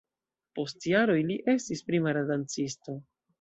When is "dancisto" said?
2.33-2.99